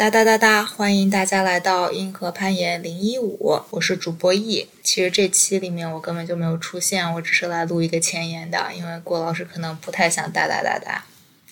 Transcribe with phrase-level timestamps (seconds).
[0.00, 0.64] 哒哒哒哒！
[0.64, 4.66] 欢迎大家来到硬核攀岩零一五，我是主播易。
[4.82, 11.04] 其实这期里面我根本就没有出现，我只是来录一个前言的，因为郭老师可能不太想哒哒哒哒，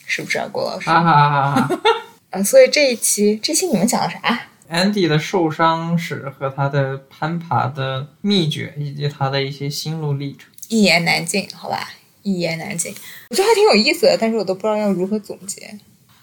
[0.07, 0.89] 是不是啊，郭老师？
[0.89, 1.81] 哈哈哈哈哈！
[2.33, 10.49] 啊，所以这一期，这期你们讲的啥？Andy 的受伤史和他的攀爬的秘诀，以及他的一些心路历程。
[10.69, 11.91] 一言难尽，好吧，
[12.23, 12.95] 一言难尽。
[13.29, 15.79] 我觉得还挺有意思的，但是我都不知道要如何总结。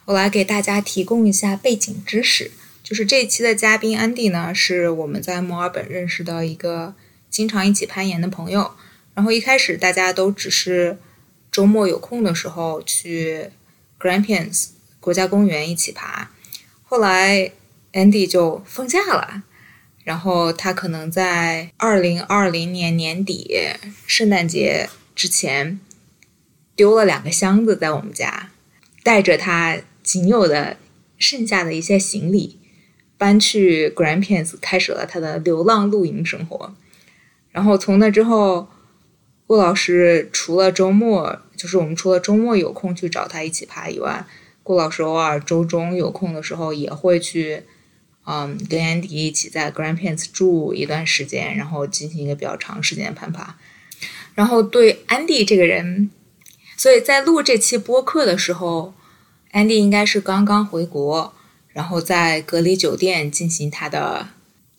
[0.06, 2.52] 我来给大家提供一下背景知识，
[2.84, 6.94] 就是这一期的嘉宾安迪呢，是我们在墨尔本认识的一个
[7.30, 8.72] 经常一起攀岩的朋友。
[9.16, 10.98] 然后一开始大家都只是
[11.52, 13.50] 周末有空的时候去
[14.00, 14.68] Grampians
[15.00, 16.30] 国家公园一起爬，
[16.84, 17.52] 后来
[17.94, 19.44] Andy 就放假了。
[20.04, 23.50] 然后他可能在二零二零年年底
[24.06, 25.80] 圣诞节之前
[26.76, 28.52] 丢了两个箱子在我们家，
[29.02, 30.78] 带着他仅有的
[31.18, 32.58] 剩下的一些行李，
[33.18, 36.74] 搬去 Grand Pans 开始了他的流浪露营生活。
[37.52, 38.70] 然后从那之后，
[39.46, 44.26] 郭老师除了周末，就是我们除了周末有空去找他一起爬以外，
[44.64, 47.64] 郭老师偶尔周中有空的时候也会去。
[48.28, 53.56] 嗯，跟安迪一起在 Grand Pans 住一段时间，然后进行一个比较长时间的攀爬。
[54.34, 56.10] 然后对安迪这个人，
[56.76, 58.96] 所以在录这期播客的时候，
[59.56, 61.34] 安迪应该是刚刚回国，
[61.70, 64.28] 然后在隔离酒店进行他的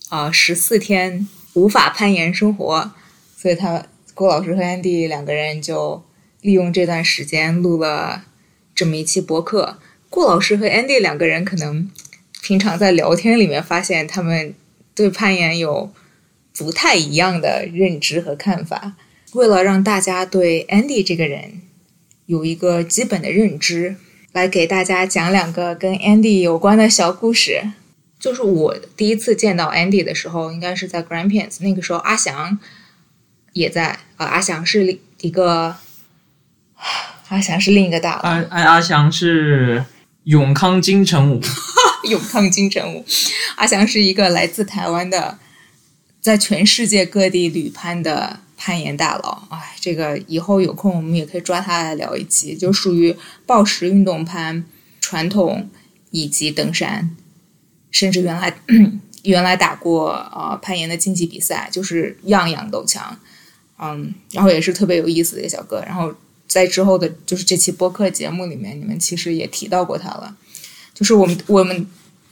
[0.09, 2.91] 啊十四天无法攀岩生活。
[3.35, 6.03] 所以他郭老师和安迪两个人就
[6.41, 8.25] 利用这段时间录了
[8.75, 9.79] 这么一期播客。
[10.11, 11.89] 郭老师和安迪两个人可能。
[12.43, 14.53] 平常在聊天里面发现，他们
[14.93, 15.91] 对攀岩有
[16.55, 18.95] 不太一样的认知和看法。
[19.33, 21.63] 为了让大家对 Andy 这个人
[22.27, 23.97] 有一个基本的认知，
[24.37, 27.71] 来给大家讲两个跟 Andy 有关的小故事。
[28.19, 32.59] 就是我第一次见到 Andy 的时候，应该是在 Grandparents，那个时候阿翔
[33.53, 34.25] 也在啊、呃。
[34.27, 35.75] 阿翔是一个，
[37.29, 38.19] 阿翔是另一个大佬。
[38.21, 39.83] 阿阿阿翔是
[40.25, 41.41] 永康金城武。
[42.07, 43.03] 永康金城武，
[43.55, 45.39] 阿翔是一个来自台湾的，
[46.21, 49.47] 在全世界各地旅拍的攀岩大佬。
[49.49, 54.65] 哎，这个以后有空我们也可以抓他来聊一期，就属于暴食运动攀、
[54.99, 55.69] 传统
[56.11, 57.15] 以及登山，
[57.91, 58.53] 甚至原来
[59.23, 63.17] 原来打过、呃、攀岩的竞技比赛，就是样样都强。
[63.79, 65.83] 嗯，然后也是特别有意思的一个小哥。
[65.85, 66.13] 然后
[66.47, 70.35] 在之后的，就是这期播客节目里面，你们其实也提到过他了。
[70.93, 71.85] 就是我们我们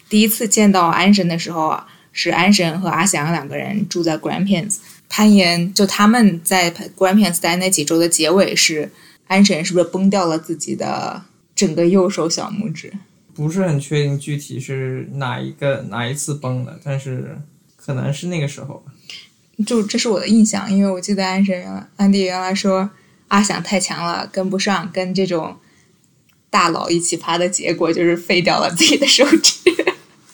[0.09, 4.77] 第一次见到安神的时候啊，是安神和阿翔两个人住在 Grampians
[5.15, 8.91] 攀岩，就他们在 Grampians 待那几周的结尾是
[9.27, 11.23] 安神是不是崩掉了自己的
[11.55, 12.91] 整个右手小拇指？
[13.33, 17.37] 不是很确定具体是哪一个哪一次崩的，但是
[17.77, 18.83] 可能是那个时候。
[19.65, 22.89] 就这是我的印象，因为我记得安神原来安迪原来说
[23.29, 25.55] 阿翔太强了，跟不上，跟这种。
[26.47, 29.55] 大佬一起爬的结果就是废掉了自己的手指。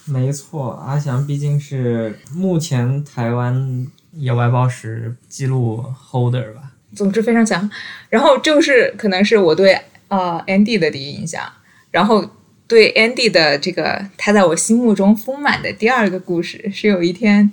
[0.05, 6.71] 没错，阿翔毕竟是目前台湾野外抱石记录 holder 吧。
[6.95, 7.69] 总之非常强。
[8.09, 11.43] 然后就是可能是我对呃 Andy 的第一印象，
[11.91, 12.29] 然后
[12.67, 17.51] 对 Andy 的这个他在我心目中丰满的第二个故事是有一天，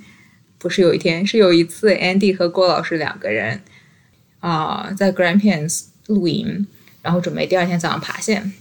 [0.58, 3.62] 不是有一天，是有一次 Andy 和郭老师两个人
[4.40, 6.66] 啊、在 Grampians 露营。
[7.00, 8.52] 然后准备第二天早上爬线，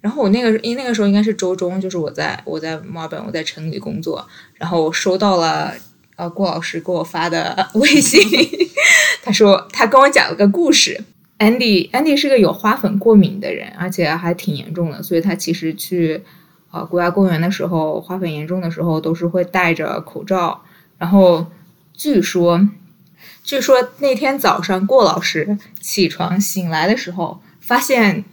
[0.00, 5.72] 然后我那个因为那个时候应该是周中，就是我在我在墨尔本，我在城里工作，然后我收到了
[6.20, 8.20] 呃郭老师给我发的 微信，
[9.24, 11.02] 他说他跟我讲了个故事
[11.38, 16.22] ，Andy Andy 是个有花粉过敏的人，而且还挺严重的，所以他其实去
[16.70, 20.62] 呃国家公园的时候，花粉严重的时候都是会戴着口罩，
[20.98, 21.46] 然后
[21.94, 22.68] 据说
[23.42, 27.40] 据说那天早上郭老师起床醒来的时候。
[27.60, 28.24] 发现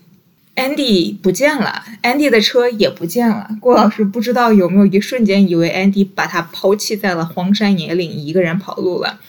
[0.57, 3.47] Andy 不见了，Andy 的车也不见了。
[3.61, 9.19] 郭老师不知道有没有一瞬间以为 Andy 把他抛弃在了荒山野岭，一个人跑路了。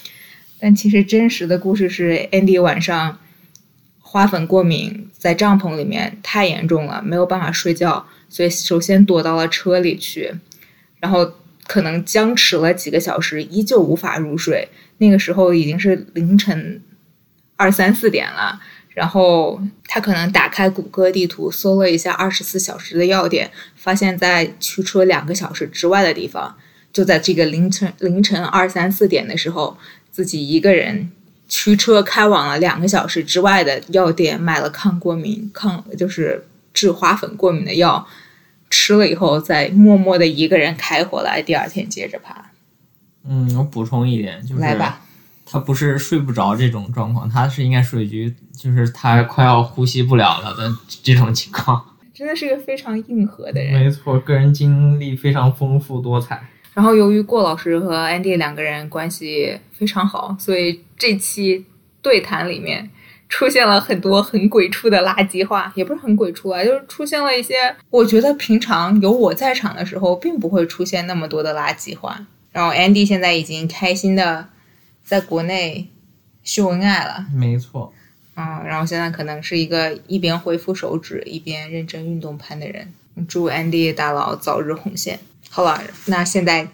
[0.59, 3.19] 但其实真实的故事是，Andy 晚上
[4.01, 10.33] 花粉过敏，在帐篷里面太严重了，没有办法睡觉，所以首先躲到了车里去，
[10.99, 11.31] 然后
[11.67, 14.67] 可能僵持了几个小时，依旧无法入睡。
[14.97, 16.81] 那个时候已经是凌晨
[17.57, 18.59] 二三四点了。
[18.99, 26.53] 然后他可能打开谷歌地图搜了一下二十四小时的药店，发现在驱车两个小时之外的地方，
[26.93, 29.79] 就在这个凌晨凌晨二三四点的时候，
[30.11, 31.13] 自己一个人
[31.47, 36.45] 驱车开往了两个小时之外的药店，买了抗过敏抗就是
[36.75, 38.05] 治花粉过敏的药，
[38.69, 42.51] 吃了以后再默默的一个人开回来，第二天接着爬。
[43.25, 45.01] 嗯，我补充一点，就是来吧，
[45.47, 50.69] 他不是睡不着这种状况，他是应该属于就是他快要呼吸不了了的
[51.05, 51.95] 这种情况。
[52.13, 53.81] 真的是一个非常硬核的人。
[53.81, 56.43] 没错，个人经历非常丰富多彩。
[56.75, 61.65] 然后由于郭老师和 Andy 两个人关系非常好，所以这期
[62.03, 62.91] 对谈里面
[63.29, 67.55] 出现了很多很鬼畜的垃圾话，也不是很鬼畜啊，就是出现了一些
[67.91, 72.27] 我觉得平常有我在场的时候并不会出现那么多的垃圾话。
[72.51, 74.49] 然后 Andy 现在已经开心的
[75.05, 75.89] 在国内
[76.43, 77.93] 秀恩爱了，没错，
[78.39, 82.95] 嗯，然后现在可能是一个一边恢复手指一边认真运动攀的人。
[83.27, 85.19] 祝 Andy 大佬早日红线。
[85.51, 86.69] 好了，那现在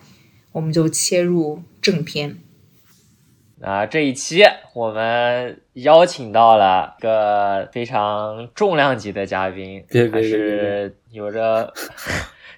[0.52, 2.36] 我们就切入正片。
[3.60, 4.42] 那这一期
[4.74, 11.72] 我们邀请到了一个非常重量级的嘉宾，他别别别别是有着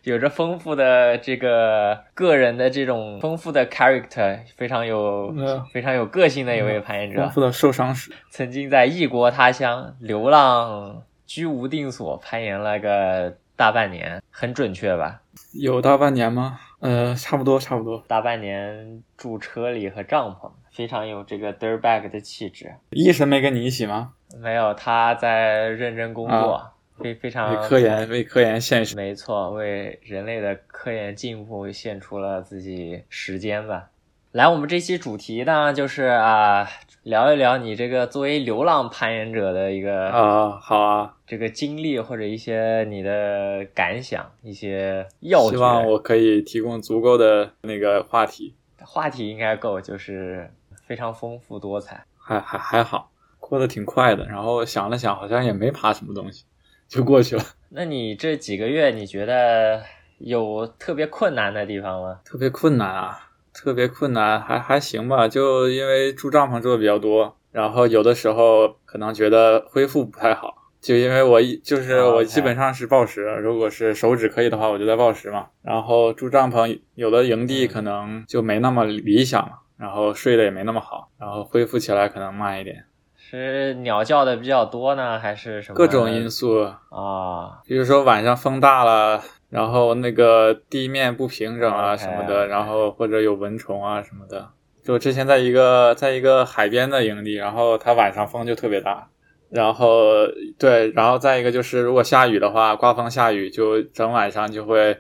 [0.07, 15.23] 有着丰富的这个个人的这种丰富的 character，非常有嗯非常有个性的一位攀岩者丰，富的受伤史，曾经在异国他乡流浪，居无定所，攀岩了个大半年，很准确吧？
[15.61, 16.61] 有大半年吗？
[16.79, 18.05] 呃，差不多，差不多。
[18.07, 22.73] 大半年住车里和帐篷，非常有这个 dirtbag 的气质。
[22.91, 24.13] 医生没跟你一起吗？
[24.41, 28.97] 没有，他在认真工作，非非常为科研，为科研献身。
[28.97, 33.91] 没错，为人类的科研进步献出了自己时间吧。
[34.33, 36.69] 来，我们这期主题呢，就是啊，
[37.05, 45.87] 聊一聊你这个作为流浪攀岩者的一个啊，好啊，这个经历，或者一些你的感想，一些要希望。
[45.87, 50.51] 我可以提供足够的那个话题，话题应该够，就是
[50.87, 52.05] 非常丰富多彩。
[52.19, 53.11] 还还还好，
[53.41, 54.27] 过得挺快的。
[54.27, 56.45] 然后想了想，好像也没爬什么东西，
[56.89, 57.43] 就过去了。
[57.71, 59.83] 那你这几个月，你觉得
[60.19, 62.21] 有特别困难的地方吗？
[62.25, 65.27] 特别困难啊，特别困难，还还行吧。
[65.29, 70.55] 就因为住帐篷住的比较多，然后有的时候可能觉得恢复不太好。
[70.81, 75.49] 就因为我一就是哦我基本上是暴食，如果是手指可以的话，我就在暴食嘛。
[75.63, 82.85] 然后住帐篷，有的营地可能就没那么理想了，然后睡得也没那么好，然后恢复起来可能慢一点，
[83.29, 85.75] 是鸟叫的比较多呢，还是什么？
[85.77, 89.21] 各种因素，啊，比如说晚上风大了，
[89.51, 94.51] 然后那个地面不平整啊什么的然后或者有蚊虫啊什么的。
[94.85, 99.09] 就之前在一个在一个海边的营地，然后它晚上风就特别大，
[99.51, 104.97] 然后对，然后再一个就是如果下雨的话，刮风下雨就整晚上就会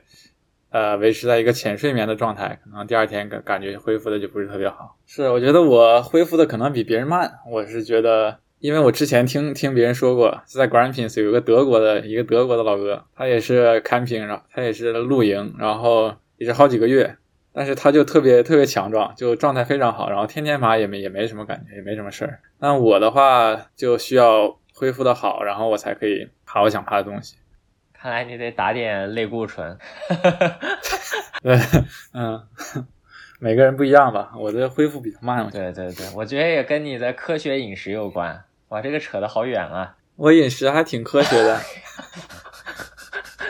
[0.76, 4.98] 呃维持在一个浅睡眠的状态，可能第二天感感觉恢复的就不是特别好。
[5.06, 8.38] 是，我觉得我恢复的可能比别人慢，我是觉得。
[8.58, 17.16] 因为我之前听听别人说过，在 Grandpins 有个德国的一个德国的老哥，他也是 camping，然后他也是露营，然后也是好几个月，
[17.52, 22.40] 但是他就特别特别强壮，就状态非常好，然后天天爬也没也没什么感觉，也没什么事儿。
[22.58, 27.36] 但我的话就需要恢复的好，然后我才可以爬我想爬的东西。
[28.06, 29.76] 看来你得打点类固醇。
[31.42, 31.58] 对，
[32.14, 32.40] 嗯，
[33.40, 35.50] 每个人不一样吧，我的恢复比较慢。
[35.50, 38.44] 对对对，我觉得也跟你的科学饮食有关。
[38.68, 39.96] 哇，这个扯得好远啊。
[40.14, 41.60] 我饮食还挺科学的，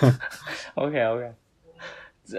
[0.74, 1.32] OK OK。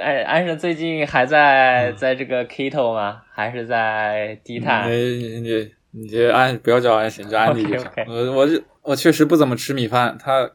[0.02, 3.22] 哎，安生最近还在在这个 keto 吗？
[3.32, 4.90] 还是在低碳？
[4.92, 7.90] 你你你就安不要叫安神，叫安迪就行。
[8.08, 10.50] 我我是我确实不怎么吃米饭，他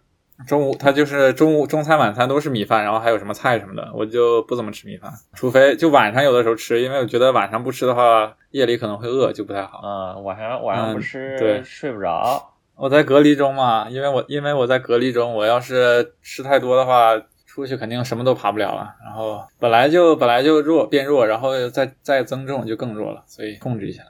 [0.46, 9.80] 中午他就是中午中餐晚餐都是米饭，然后还有什么菜什么的，我就不怎么吃米饭，除非就晚上有的时候吃，因为我觉得晚上不吃的话，夜里可能会饿，就不太好。
[9.84, 12.50] 嗯，晚上晚上不嗯吃、对睡不着。
[12.74, 18.94] 我在隔离中嘛，因为我因为我在隔离中，我要是吃太多的话，出去肯定什么都爬不了了。
[19.04, 24.02] 然后本来就本来就弱变弱，然后再再增重就更弱了，所以控制一下。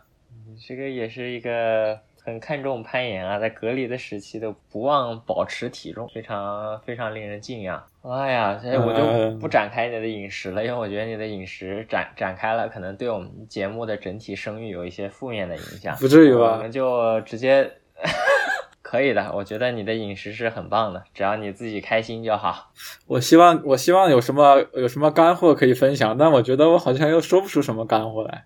[0.67, 7.83] 这个也是一个很看重攀岩啊，在隔离的时期都不忘保持体重，非常非常令人敬仰。
[8.02, 15.97] 哎呀，所以我就嗯不展开你的饮食了，因为我觉得你的饮食展展开了，可能对我们节目的整体声誉有一些负面的影响。
[16.00, 17.71] 不至于吧我们就直接
[18.83, 22.73] 可以的，我觉得你的饮食是很棒的，只要你自己开心就好。
[23.07, 28.45] 我希望我希望有什么有什么干货可以分享，但我觉得我好像又说不出什么干货来，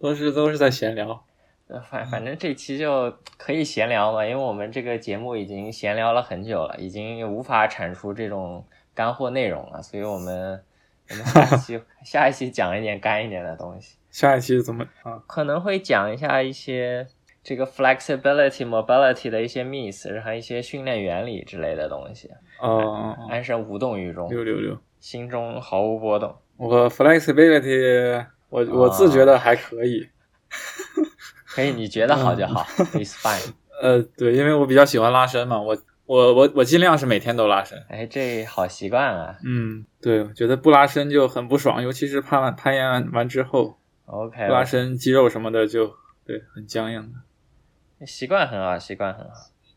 [0.00, 1.24] 都是都是在闲聊。
[1.68, 10.62] 呃反反正这期就可以闲聊嘛，因为我们这个节目已经闲聊了很久了，已经无法产出这种干货内容了，所以我们
[11.10, 15.22] 我们下一期 下一期讲一点干一点的东西，下一期怎么啊？
[15.26, 17.06] 可能会讲一下一些
[17.44, 22.30] 这个 flexibility、mobility 的一些 miss，然后一些训练原理之类的东西。
[22.60, 26.34] 哦，安生无动于衷，六六六，心中毫无波动。
[26.56, 30.08] 我 flexibility，我我自觉得还可以。
[31.58, 32.62] 可以，你觉得好就好
[32.94, 33.52] ，it's fine。
[33.82, 37.84] 呃，对，因为我比较喜欢拉伸嘛，我我我我尽量是每天都拉伸。
[37.88, 39.36] 哎，这好习惯啊。
[39.44, 45.92] 嗯，对，我觉得不拉伸就很不爽，尤其是攀完攀岩完完之后，OK，不拉伸肌肉什么的就
[46.24, 48.06] 对很僵硬的。
[48.06, 49.32] 习惯很好，习惯很好。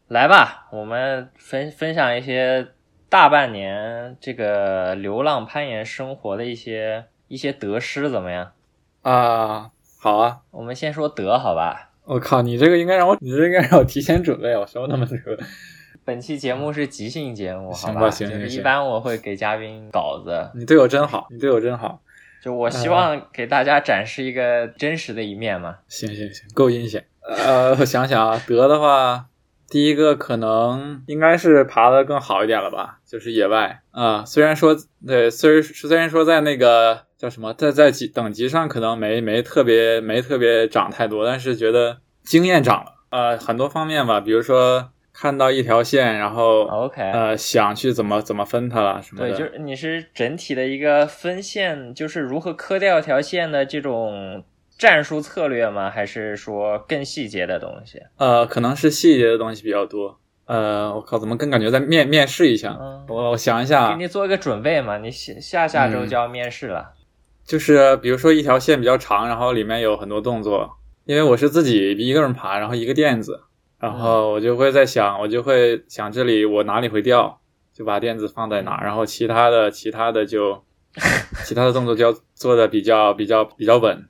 [0.08, 2.68] 来吧，我们分分享一些
[3.10, 8.52] 大半年这个流浪攀岩生活的一些一些得失，怎么样？
[9.02, 9.72] 啊，
[10.04, 10.40] 好啊。
[10.50, 11.92] 我们先说德，好吧？
[12.06, 15.38] 我靠，你这个应该让我，你这应该让我提前准备，我什么都没准备。
[16.04, 18.10] 本期节目是即兴节目，好行吧？
[18.10, 22.02] 行行行就是一般我会给嘉宾稿子，你对我真好，你对我真好。
[22.44, 25.78] 就我希望给大家展示一个真实的一面嘛。
[25.88, 27.06] 行行行，够阴险。
[27.22, 29.28] 呃，我想想啊，德的话，
[29.72, 34.76] 第一个可能应该是爬的更好一点了吧，就是野外啊、虽然说
[35.08, 42.96] 对，虽然虽然说在那个叫什么，在在级等级上可能没没特别没特别涨太多，但是觉得经验涨了。
[43.12, 49.30] 呃，很多方面吧，比如说看到一条线，然后 OK，、呃想去怎么怎么分它了什么的。
[49.30, 54.44] 对，就是你是整体的一个分线，就是如何磕掉一条线的这种
[54.82, 55.92] 战术策略吗？
[55.92, 58.00] 还是说更细节的东西？
[58.18, 60.20] 呃，可能是细节的东西比较多。
[60.46, 62.76] 呃，我靠，怎么更感觉在面面试一下？
[62.82, 66.94] 嗯，我我想一下啊，给你做一个准备嘛，你下下下周嗯就要面试了。
[67.46, 70.68] 就是比如说一条线比较长，然后里面有很多动作，
[71.06, 73.40] 因为我是自己一个人爬，然后一个垫子，
[73.80, 77.40] 然后我就会在想，我就会想这里我哪里会掉，
[77.72, 80.64] 就把垫子放在哪，然后其他的其他的就
[81.46, 84.08] 其他的动作就要做的比较比较比较稳，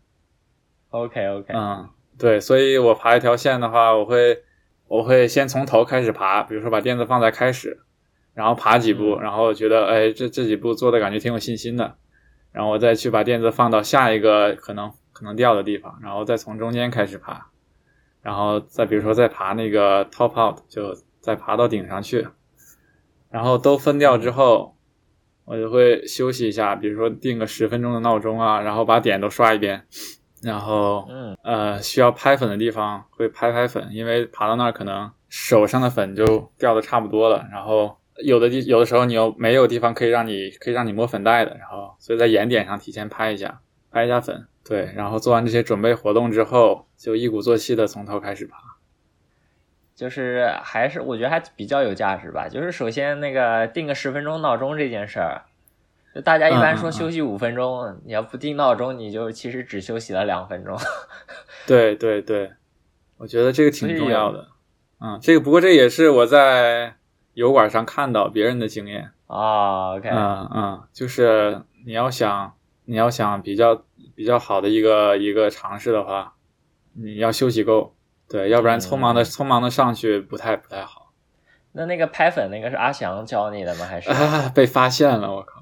[0.91, 4.43] OK OK，、嗯，对，所以我爬一条线的话，我会
[4.87, 7.79] 我会先从头开始爬，比如说把垫子放在开始，
[8.33, 9.21] 然后爬几步，嗯。
[9.21, 11.95] 然后觉得哎这这几步做的感觉挺有信心的，
[12.51, 17.47] 然后我再去把垫子放到下一个可能可能掉的地方，然后再从中间开始爬，
[18.21, 22.27] 然后再比如说再爬那个 top out，就再爬到顶上去，
[23.29, 24.75] 然后都分掉之后。
[25.43, 29.85] 我就会休息一下，比如说定个十分钟的闹钟啊，然后把点都刷一遍，
[30.41, 48.57] 然后嗯呃，需要拍粉的地方会拍拍粉，因为爬到那儿可能手上的粉就掉的差不多了，然后有的地有的时候你又没有地方可以让你可以让你摸粉袋的，然后所以在眼点上提前拍一下，拍一下粉，对，然后做完这些准备活动之后，就一鼓作气的从头开始爬。
[49.93, 52.49] 就是还是我觉得还比较有价值吧。
[52.49, 55.43] 就是首先那个定个十分钟闹钟这件事儿，
[56.13, 60.77] 就大家一般说休息五分钟，你要不定闹钟，你就其实只休息了两分钟。
[61.65, 62.51] 对对对，
[63.17, 64.49] 我觉得这个挺重要的。
[64.99, 66.95] 嗯，这个不过这也是我在
[67.33, 69.11] 油管上看到别人的经验。
[69.27, 72.53] 啊，OK，、嗯嗯，就是你要想
[72.83, 76.33] 你要想比较比较好的一个一个尝试的话，
[76.93, 77.95] 你要休息够，
[78.27, 81.13] 对，要不然匆忙的、嗯匆忙的上去不太不太好
[81.71, 83.85] 那那个拍粉那个是阿翔教你的吗？
[83.85, 84.11] 还是？
[84.11, 85.60] 啊，被发现了，我靠！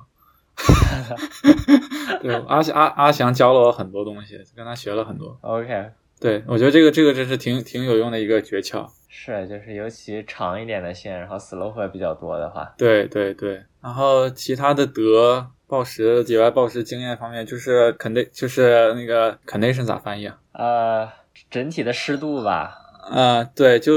[2.21, 5.37] 对，阿阿阿翔教了我很多东西，跟他学了很多。
[5.41, 8.87] OK，对我觉得这个这个真是挺挺有用的一个诀窍。
[9.07, 20.37] 是，就是尤其长一点的线，然后 slope 比较多的话，对对对，然后其他的德暴食野外暴食经验方面，就是 condi 就是那个 condition 咋翻译啊？
[20.53, 21.09] 呃，
[21.49, 22.77] 整体的湿度吧，
[23.11, 23.93] 呃，对，就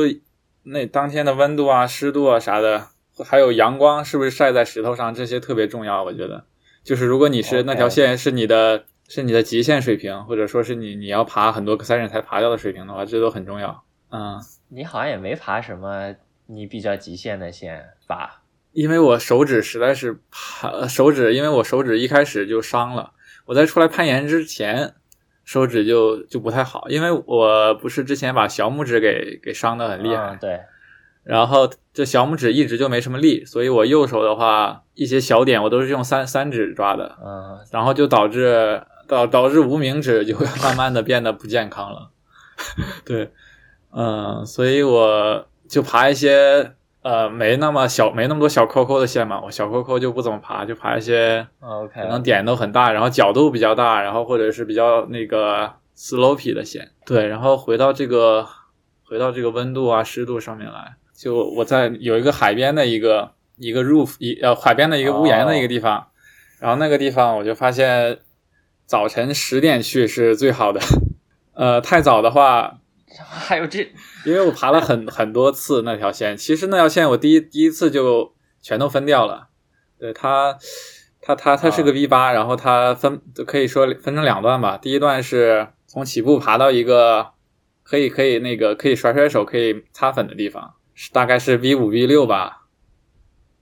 [0.65, 2.87] 那当天的温度啊、湿度啊啥的，
[3.25, 6.03] 还有阳光是不是晒在石头上，这些特别重要。
[6.05, 6.45] 我觉得，
[6.83, 13.85] 就是如果你是那条线是你的是你的极限水平，或者说是你你要爬很多个 session 才爬掉的水平的话，这都很重要。
[14.11, 16.15] 嗯，你好像也没爬什么
[16.47, 18.43] 你比较极限的线吧？
[18.73, 23.13] 因为我手指实在是爬呃手指，因为我手指一开始就伤了，
[23.47, 24.95] 我在出来攀岩之前。
[25.45, 30.61] 手指就就不太好，因为我不是之前把小拇指给给伤的很厉害，嗯对，
[31.25, 42.11] 然后这小拇指一直就没什么力，所以我右手的话，一些小点我都是用三三指抓的，嗯，然后就导致导导致无名指就会慢慢的变得不健康了。
[43.05, 43.31] 对，
[43.93, 56.91] 嗯，所以我就爬一些呃没那么小没那么多小扣扣的线嘛，我小扣扣就不怎么爬，就爬一些 OK，可能点都很大，然后角度比较大，然后或者是比较那个 slopy 的线。
[57.05, 58.47] 对，然后回到这个
[59.05, 66.07] 回到这个温度啊、湿度上面来，就我在有一个海边的一个一个 roof 一呃海边的一个屋檐的一个地方，
[66.59, 68.19] 然后那个地方我就发现
[68.87, 70.81] 早晨十点去是最好的，
[71.55, 72.81] 呃太早的话
[73.31, 73.79] 还有这
[74.27, 79.47] 因为我爬了很很多次那条线，其实那条线我第一第一次就全都分掉了。
[80.01, 80.59] 对它，
[81.21, 84.77] 它它它是个 V 八、然后它分可以说分成两段吧。
[84.77, 87.29] 第一段是从起步爬到一个
[87.85, 92.67] 可以可以那个可以甩甩手可以擦粉的地方，是大概是 V 五 V 六吧。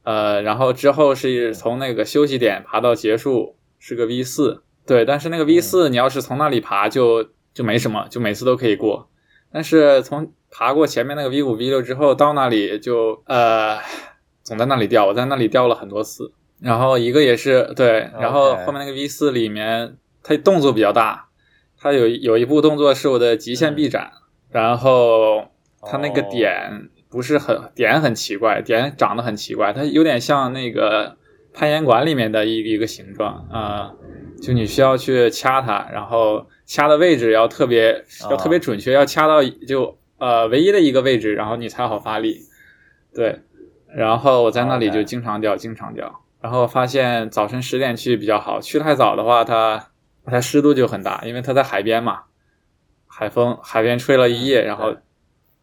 [0.02, 9.08] 呃，然后之后是从那个休息点爬到结束是个 V 四，对，但是那个 V 四你要是从那里爬就就没什么，就每次都可以过。
[9.52, 13.78] 但是从爬过前面那个 V 五 V 六之后，到那里就呃
[14.42, 16.32] 总在那里掉，我在那里掉了很多次。
[16.60, 21.28] 然后一个也是对，然后后面那个 V 四里面它动作比较大，
[21.78, 24.12] 它有有一步动作是我的极限臂展，
[24.50, 25.48] 然后
[25.82, 31.16] 它那个哦点不是很点很奇怪，点长得很奇怪，它有点像那个
[31.52, 33.92] 攀岩馆里面的一一个形状啊、
[34.40, 42.42] 就你需要去掐它，然后掐的位置要特别要特别准确，要掐到就呃唯一的一个位置，然后你才好发力。
[43.12, 43.40] 对，
[43.88, 46.22] 然后我在那里就经常掉，经常掉。
[46.40, 49.88] 然后发现早晨十点去比较好，去太早的话，它
[50.24, 52.22] 它湿度就很大，因为它在海边嘛，
[53.06, 55.00] 海风海边吹了一夜，然后对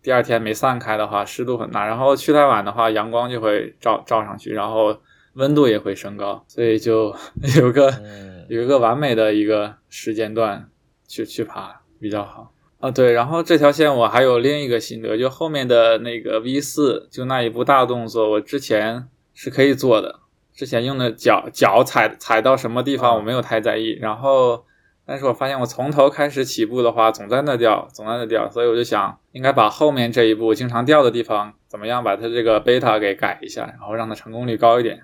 [0.08, 1.86] 第二天没散开的话，湿度很大。
[1.86, 5.02] 然后去太晚的话，阳光就会照照上去，然后
[5.34, 7.14] 温度也会升高，所以就
[7.60, 10.70] 有个嗯有一个完美的一个时间段
[11.10, 12.90] 去去爬比较好啊。
[12.90, 20.22] 对，然后这条线我还有另一个心得，就后面的那个 V 四，就那一步大动作，我之前是可以做的，
[20.54, 24.64] 之前用的脚脚踩踩到什么地方我没有太在意，然后。
[25.08, 35.04] 但是我发现我从头开始起步的话，总在那掉，总在那掉，所以我就想，应该把后面这一步经常掉的地方，怎么样把它这个贝塔给改一下，然后让它成功率高一点。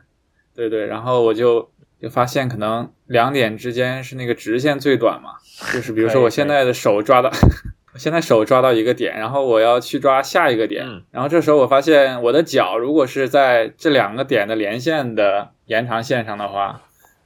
[0.54, 5.36] 对对，然后我就就发现可能两点之间是那个直线最短嘛，
[5.74, 7.32] 就是比如说我现在的手抓到，
[7.94, 16.82] 我现在手抓到一个点，然后我要去抓下一个点，嗯然后这时候我发现我的脚如果是在这两个点的连线的延长线上的话，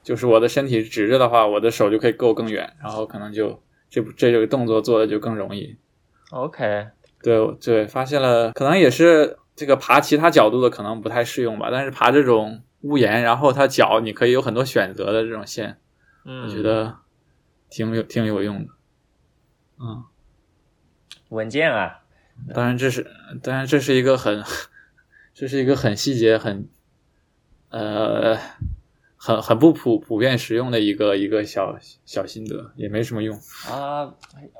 [0.07, 5.75] 就是我的身体直着的话，我的手就可以够更远，然后可能就这这个动作做的就更容易。
[6.31, 6.87] OK，
[7.21, 15.77] 对对，发现了，可能也是这个爬其他角度的可能不太适用吧，但是爬这种屋檐，然后它脚你可以有很多选择的这种线，
[16.23, 16.99] 嗯，我觉得
[17.69, 18.71] 挺有挺有用的。
[19.81, 20.05] 嗯，
[21.27, 21.99] 稳健啊，
[22.53, 23.05] 当然这是
[23.43, 24.41] 当然这是一个很
[25.35, 26.69] 这是一个很细节很
[27.71, 28.37] 呃
[29.17, 31.75] 很很不普普遍实用的一个一个小
[32.05, 33.35] 小心得，也没什么用。
[33.69, 34.13] 啊，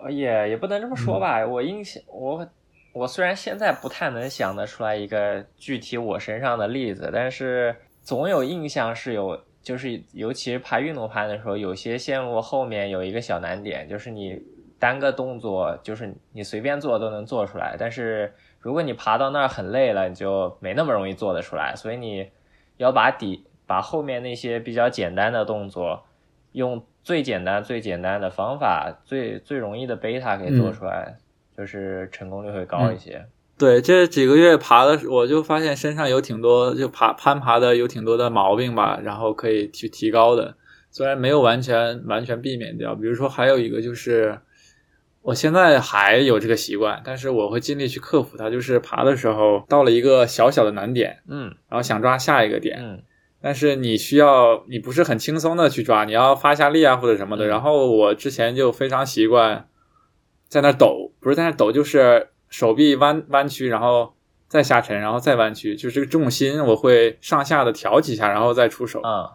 [0.10, 1.46] 也也不能这么嗯说吧。
[1.46, 2.46] 我印象，我
[2.91, 14.41] 我虽然现在不太能想得出来一个具体我身上的例子，但是总有印象是有，就是尤其是爬运动攀的时候，有些线路后面有一个小难点，就是你
[14.80, 22.28] 单个动作，就是你随便做都能做出来，但是如果你爬到那儿很累了，你就没那么容易做得出来，所以你
[22.78, 26.06] 要把底把后面那些比较简单的动作。
[26.54, 31.18] 用最简单、最简单的方法，最最容易的贝塔给做出来，
[31.56, 33.28] 就是成功率会高一些。
[33.60, 40.56] 对，这几个月爬的，我就发现身上有挺多，就爬攀爬的有挺多的毛病吧，然后可以去提高的。
[40.90, 44.40] 虽然没有完全完全避免掉，比如说还有一个就是，
[45.22, 48.50] 我现在还有这个习惯，但是我会尽力去克服它。
[48.50, 53.04] 就是爬的时候到了一个小小的难点，嗯然后想抓下一个点，嗯
[53.48, 57.46] 但是你需要，你不是很轻松的去抓，你要发下力啊或者什么的。
[57.46, 57.48] 嗯。
[57.48, 59.70] 然后我之前就非常习惯
[60.50, 64.16] 在那抖，不是在那抖，就是手臂弯弯曲，然后
[64.50, 69.00] 再下沉，然后再弯曲，就是这个重心我会上下的调几下，然后再出手。
[69.02, 69.30] 嗯。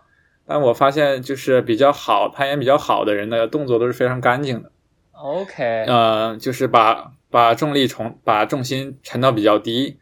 [0.47, 4.71] 但我发现就是比较好攀岩比较好的人的动作都是非常干净的
[5.13, 9.99] ，，OK，呃，就是把把重力重把重心沉到比较低，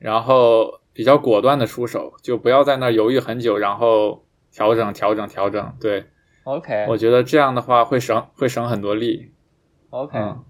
[0.00, 5.76] 然后比较果断的出手，就不要在那儿犹豫很久，然后调整调整调整。
[5.80, 6.04] 对
[6.44, 9.32] OK 我觉得这样的话会省会省很多力。
[9.90, 10.44] OK，、嗯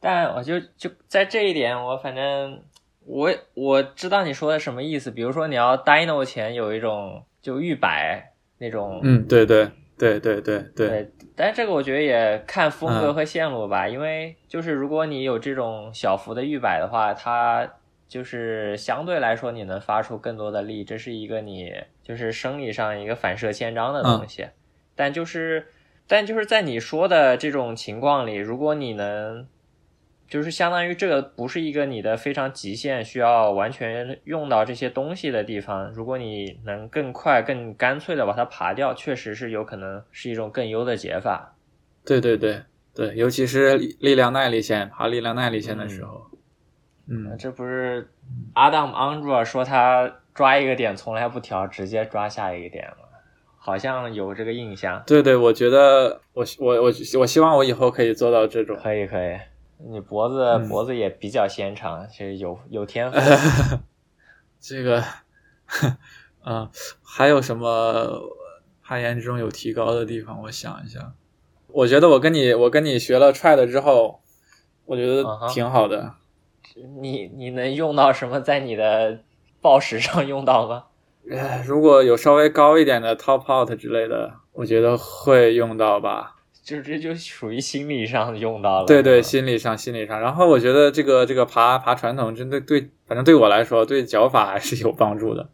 [0.00, 2.62] 但我就就在这一点，我反正
[3.04, 5.10] 我我知道你说的什么意思。
[5.10, 9.68] 比如说你要 Dino 前有一种就预摆那种，嗯，对对
[9.98, 17.68] 对对对对，但是这个我觉得也看风格嗯和线路吧，因为就是如果你有这种小幅的预摆的话，它
[18.08, 24.48] 就是相对来说你能发出更多的力，这是一个你就是生理上一个反射宪章的东西。
[24.96, 25.68] 但就是
[26.06, 29.46] 但就是在你说的这种情况里，如果你能。
[30.30, 41.56] 就是相当于这个不是一个你的非常极限需要完全用到这些东西的地方，如果你能更快、更干脆的把它爬掉，确实是有可能是一种更优的解法。
[42.04, 42.60] 对对对
[42.94, 46.37] 对，尤其是力力量耐力线，爬力量耐力线的时候，嗯，
[47.38, 48.10] 这不是
[48.54, 53.04] Adam Andrew 说他抓一个点从来不调，直接抓下一个点吗？
[53.56, 55.02] 好像有这个印象。
[55.06, 58.78] 对对，我觉得我我我我希望我以后可以做到这种。
[58.82, 59.36] 可以可以，
[59.90, 63.18] 你脖子、嗯脖子也比较纤长，其实有有天赋。
[64.60, 65.02] 这个，
[66.44, 66.68] 嗯，
[67.04, 68.20] 还有什么
[68.82, 70.40] 攀岩中有提高的地方？
[70.42, 71.12] 我想一下，
[71.68, 74.20] 我觉得我跟你我跟你学了 try 了之后，
[74.86, 76.14] 我觉得挺好的。
[77.00, 79.20] 你你能用到什么在你的
[79.60, 80.84] 报时上用到吗？
[81.30, 86.36] 呃，如果有稍微高一点的 top out 之类的，我觉得会用到吧。
[86.62, 88.86] 就这就属于心理上用到了。
[88.86, 90.20] 对对，心理上心理上。
[90.20, 95.48] 然后我觉得这个这个爬爬传统，真的对，反正对我来说，对脚法还是有帮助的。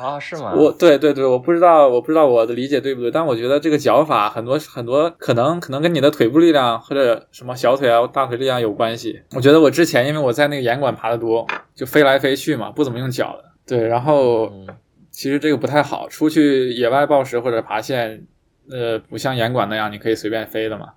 [0.00, 0.54] 啊，是吗？
[0.54, 9.20] 我对对对，我不知道我不知道我的理解对不对，但我觉得这个脚法很多很多可能可能跟你的腿部力量或者什么小腿啊大腿力量有关系。
[9.34, 13.44] 我觉得我之前因为我在那个岩馆爬的多，就飞来飞去嘛，不怎么用脚的。
[13.66, 14.66] 对，然后嗯
[15.10, 18.24] 其实这个不太好，出去野外暴食或者爬线，
[18.70, 20.90] 呃，不像岩馆那样你可以随便飞的嘛。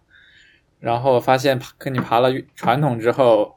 [0.79, 3.55] 然后发现爬跟你爬了传统之后，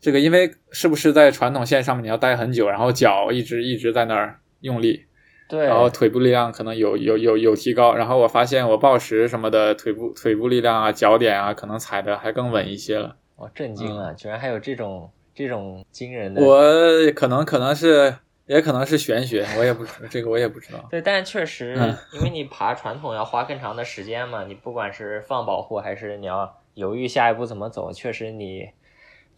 [0.00, 5.06] 这个因为是不是在传统线上面你要待很久，然后脚一直一直在那儿用力，
[5.48, 13.16] 对，然后腿部力量可能有有有有提高，然后我发现我暴食什么的腿部腿部力量啊、脚点啊，可能踩的还更稳一些了。
[13.36, 16.40] 我震惊了，居然还有这种这种惊人的。
[16.40, 18.14] 嗯我可能可能是
[18.46, 20.86] 也可能是玄学，我也不知这个我也不知道。
[20.90, 28.68] 对，但确实嗯，因为你爬传统要花更长的时间嘛，你不管是放保护还是你要犹豫下一步怎么走，确实你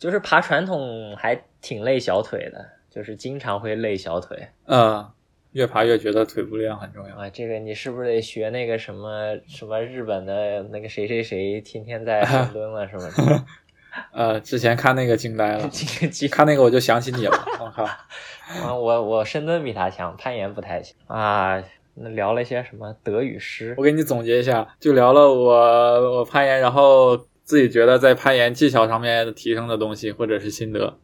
[0.00, 5.06] 就是爬传统还挺累小腿的，就是经常会累小腿嗯，
[5.52, 7.14] 越爬越觉得腿部力量很重要。
[7.16, 7.28] 啊。
[7.28, 13.44] 这个你是不是得学那个什么什么日本的那个谁谁谁，天天在深蹲了什么的？
[14.12, 15.68] 呃，之前看那个惊呆了，
[16.32, 17.36] 看那个我就想起你了。
[17.60, 17.84] 我靠，
[18.64, 21.62] 啊，我我深蹲比他强，攀岩不太行啊。
[21.94, 30.96] 那聊了一些什么德语诗我给你总结一下，就聊了我我攀岩，然后自己觉得在攀岩技巧上面提升的东西，或者是心得。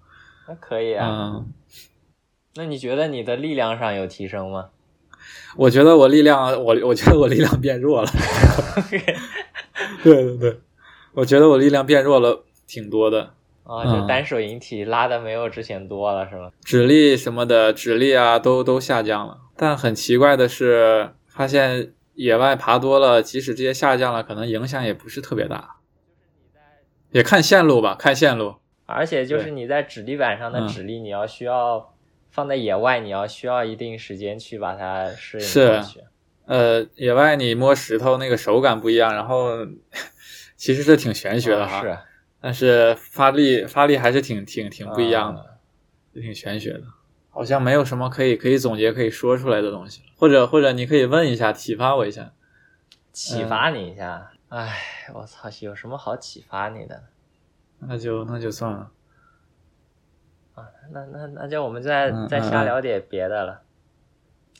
[0.46, 1.08] 那可以啊。
[1.08, 1.52] 嗯，
[2.54, 4.66] 那你觉得你的力量上有提升吗？
[5.56, 8.08] 我觉得我力量，我我觉得我力量变弱了。
[10.04, 10.60] 对对对，
[11.14, 13.32] 我觉得我力量变弱了挺多的，
[13.64, 16.52] 啊，嗯就单手引体拉的没有之前多了，是吗？
[16.64, 19.38] 指力什么的，指力啊都都下降了。
[19.56, 25.75] 但很奇怪的是，发现野外爬多了，即使这些下降了，可能影响也不是特别大。
[27.10, 28.56] 也看线路吧，看线路。
[28.86, 31.94] 而且就是你在指力板上的嗯指力，你要需要
[32.30, 36.00] 放在野外，你要需要一定时间去把它适应是过去。
[36.46, 39.66] 呃，野外你摸石头那个手感不一样，然后
[40.56, 41.78] 其实是挺玄学的哈。
[41.78, 41.98] 啊是
[42.38, 45.46] 但是发力发力还是挺挺挺不一样的，啊
[46.14, 46.82] 挺玄学的。
[47.30, 52.32] 好像没有什么可以可以总结可以说出来的东西，或者或者你可以问一下，启发我一下。
[53.12, 54.30] 启发你一下。
[54.48, 54.78] 唉，
[55.12, 57.02] 我操，有什么好启发你的？
[57.78, 58.90] 那就那就算了。
[60.54, 63.62] 啊那那那就我们再嗯再瞎聊点别的了。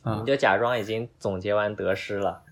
[0.03, 2.43] 嗯你就假装已经总结完得失了。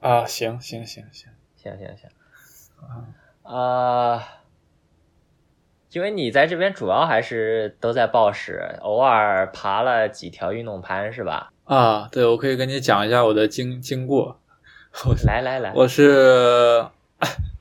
[0.00, 2.10] 啊，行行行行，行行行，
[3.42, 4.20] 呃，
[5.90, 11.52] 因为你在这边主要还是都在暴食，偶尔爬了几条运动攀是吧？
[11.64, 14.40] 啊，对，我可以跟你讲一下我的经经过。
[15.06, 16.86] 我 来来来，我是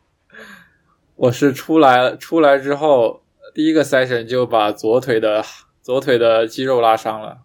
[1.16, 3.22] 我是出来出来之后，
[3.54, 5.44] 第一个 session 就把左腿的
[5.82, 7.40] 左腿的肌肉拉伤了，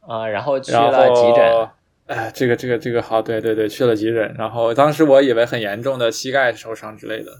[0.00, 1.68] 啊、然后去了急诊，
[2.06, 4.34] 哎，这个这个这个好，对对对，去了急诊。
[4.36, 7.30] 然后当时我以为很严重的膝盖受伤之类的，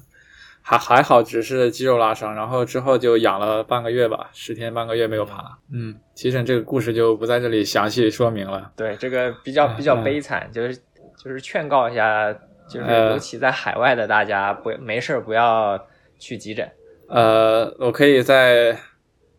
[0.62, 2.34] 还还好，只是肌肉拉伤。
[2.34, 5.58] 然后之后就养了半个月吧，十天半个月没有爬。
[5.72, 8.70] 嗯，急诊这个故事就不在这里详细说明了。
[8.76, 10.78] 对这个比较比较嗯悲惨，就是
[11.22, 12.32] 就是劝告一下，
[12.68, 15.78] 就是呃尤其在海外的大家不没事儿不要
[16.18, 16.68] 去急诊。
[17.08, 18.76] 呃，我可以再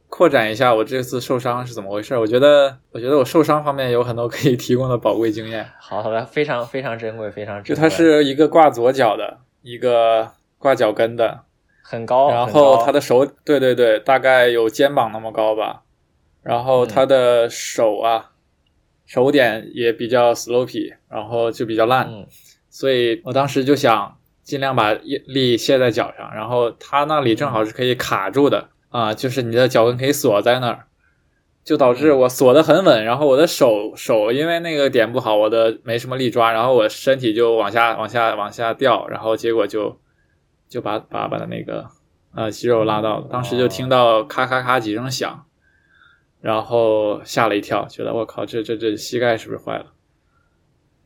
[0.07, 2.15] 扩展一下我这次受伤是怎么回事。
[2.15, 5.67] 我觉得，我觉得我受伤方面有很多可以提供的宝贵经验。
[5.79, 7.89] 好的，非常非常珍贵，非常就珍贵。
[7.89, 11.41] 就它是一个挂左脚的，一个挂脚跟的，
[11.83, 15.81] 很高，然后他的手，对对对，大概有肩膀那么高吧。
[16.43, 18.32] 然后他的手啊，
[19.13, 22.07] 手点也比较 sloppy，然后就比较烂。
[22.09, 22.25] 嗯。
[22.67, 30.87] 所以我当时就想尽量把力卸在脚上，然后它那里正好是可以卡住的啊，就是你的脚跟可以锁在那儿，
[31.63, 39.99] 就导致我锁得很稳，然后我的手手因为那个点不好，我的没什么力抓，然后我身体就往下往下往下掉，然后结果就
[40.67, 41.85] 就把把把那个
[42.35, 45.45] 呃肌肉拉到了，当时就听到咔咔咔几声响，
[46.43, 49.93] 然后吓了一跳，觉得我靠，这这这膝盖是不是坏了？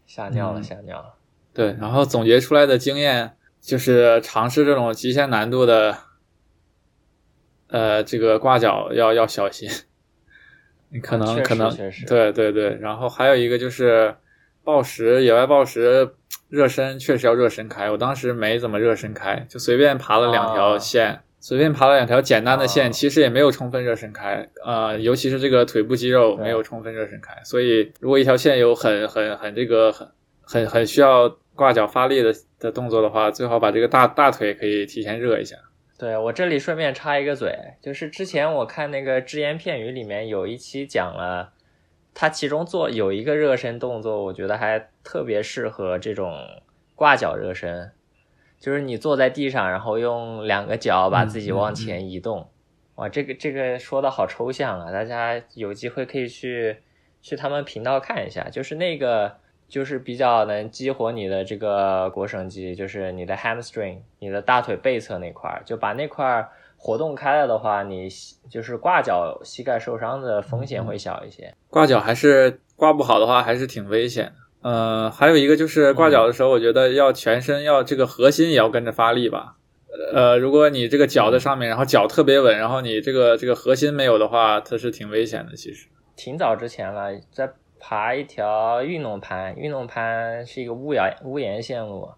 [0.08, 1.13] 吓尿了，嗯吓尿了。
[1.54, 5.95] 对，然后总结出来的经验就是尝试这种极限难度的，
[7.67, 9.69] 呃，这个挂脚要要小心，
[10.89, 11.69] 你可能、啊可能
[12.08, 14.15] 对对对，然后还有一个就是
[14.63, 16.15] 暴食，野外暴食
[16.50, 21.21] 热身确实要热身开，我当时没怎么热身开，就随便爬了两条啊线。
[21.39, 22.89] 随便爬了两条简单的线，啊。
[22.89, 30.08] 其实也没有充分热身开，呃，尤其是这个腿部肌肉没有充分热身开，所以如果一条线有很很很这个很
[30.41, 35.56] 很很需要挂脚发力的的动作的话，最好把这个大大腿可以提前热一下。
[36.00, 41.54] 对我这里顺便插一个嘴，就是之前我看那个只言片语里面有一期讲了，
[42.13, 46.34] 他其中做有一个热身动作，我觉得还特别适合这种
[46.93, 47.91] 挂脚热身，
[48.60, 52.50] 就是你坐在地上，然后用两个脚把自己往前移动。
[52.96, 54.91] 哇，这个这个说的好抽象啊！
[54.91, 56.78] 大家有机会可以去
[57.22, 59.36] 去他们频道看一下，就是那个
[59.67, 68.10] 就是比较能激活你的这个腘绳肌，就是你的 hamstring，你的大腿背侧那块儿，就把那块儿活动开了的话，你
[68.50, 71.54] 就是挂脚膝盖受伤的风险会小一些。
[71.70, 74.46] 挂脚还是挂不好的话，还是挺危险的。
[74.62, 79.56] 呃，还有一个就是挂脚的时候，我觉得要全身要这个核心也要跟着发力吧。
[80.13, 85.56] 呃，如果你这个脚在上面，然后脚特别稳，然后你这个这个核心没有的话，它是挺危险的。
[85.56, 92.10] 其实，挺早之前了，在爬一条运动攀，运动攀是一个屋檐屋檐线路，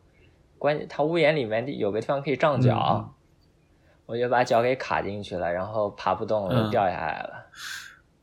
[0.57, 3.13] 关键它屋檐里面有个地方可以胀脚，嗯
[4.05, 7.45] 我就把脚给卡进去了，然后爬不动了，嗯就掉下来了。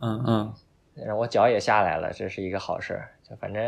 [0.00, 0.54] 嗯嗯，
[0.94, 3.10] 然后我脚也下来了，这是一个好事儿。
[3.22, 3.62] 就反正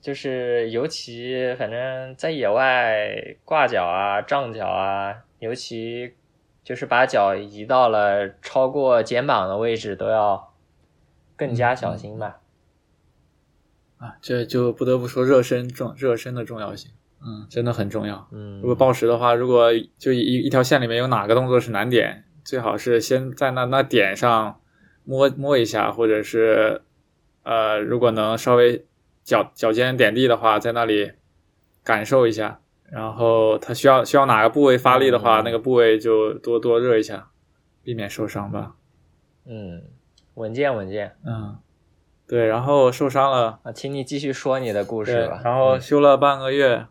[0.00, 6.14] 就是尤其反正在野外挂脚啊、胀脚啊，尤其
[6.64, 10.54] 就是把脚移到了超过肩膀的位置，都要
[11.36, 12.40] 更加小心吧。
[13.98, 16.90] 啊，这就不得不说热身重热身的重要性，
[17.22, 18.26] 嗯，真的很重要。
[18.32, 24.58] 嗯，如果暴食的话，如果就一一条线里面有哪个动作是难点，最好是先在那那点上
[25.04, 26.80] 摸摸一下，或者是
[27.42, 28.86] 呃，如果能稍微
[29.22, 31.12] 脚脚尖点地的话，在那里
[31.84, 32.60] 感受一下。
[32.90, 37.30] 然后他需要需要哪个部位发力的话，嗯那个部位就多多热一下，
[37.84, 38.74] 避免受伤吧。
[39.44, 39.84] 嗯，
[40.34, 41.56] 稳健稳健嗯，
[42.26, 42.46] 对。
[42.46, 46.86] 然后受伤了，啊，请你继续说你的故事吧。，然后嗯休了半个月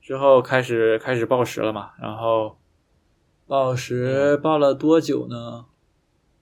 [0.00, 2.56] 之后开始开始暴食了嘛，然后
[3.46, 5.66] 暴食暴了多久呢？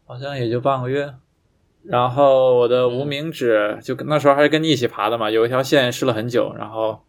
[0.07, 1.15] 好像也就半个月。
[1.87, 7.05] 然后我的无名指就跟那时候还是跟你一起爬的嘛，有一条线试了很久，然后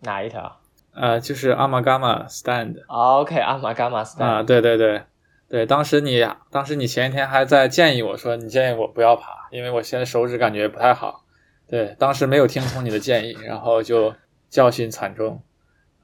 [0.00, 0.60] 哪一条
[0.94, 5.02] 呃就是阿玛伽马 stand？OK，阿玛伽马斯啊，对对对
[5.48, 11.24] 对，当时你当时你前一天还在建议我说你建议我不要爬，因为我现在手指感觉不太好。
[11.66, 14.14] 对，当时没有听从你的建议， 然后就
[14.50, 15.42] 教训惨重。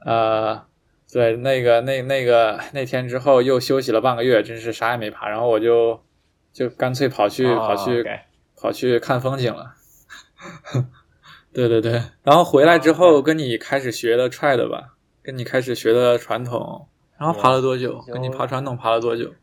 [0.03, 0.63] 呃，
[1.11, 6.01] 对，那个那那个那天之后又休息了半个月，真是啥也没爬，然后我就
[6.51, 8.05] 就干脆跑去、哦跑去
[8.55, 9.73] 跑去看风景了。
[11.53, 16.87] 对对对，然后回来之后哦跟你开始学的踹的吧，跟你开始学的传统，
[17.17, 18.01] 然后爬了多久？
[18.07, 19.33] 跟你爬传统爬了多久？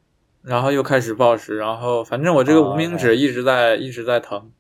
[0.43, 4.51] 然后又开始暴食，然后反正我这个哦无名指一直在、一直在疼，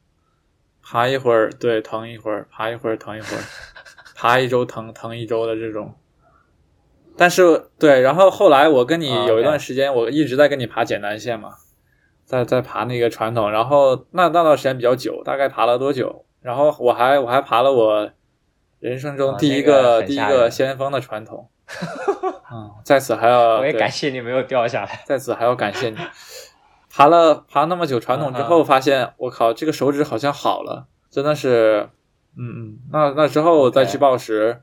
[0.83, 3.41] 爬一会儿对疼一会儿，爬一会儿疼一会儿，
[4.15, 5.95] 爬一周疼疼一周的这种。
[7.17, 11.55] 但是对，然后后来我跟你哦有一段时间，我一直在跟你爬简单线嘛，
[12.29, 16.27] 在在爬那个传统，然后那那段时间比较久，大概爬了多久？
[16.43, 18.11] 然后我还我还爬了我
[18.81, 21.49] 人生中哦第一那个第一个先锋的传统。
[22.53, 25.03] 嗯，在此还要我也感谢你没有掉下来。
[25.07, 25.97] 在此还要感谢你。
[26.91, 31.89] 爬了爬那么久传统之后，发现我靠，这个手指好像好了，真的是，
[32.37, 32.79] 嗯嗯。
[32.93, 34.61] 那那之后再去暴食，